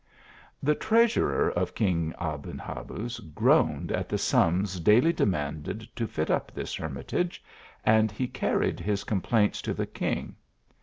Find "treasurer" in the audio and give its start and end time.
0.79-1.51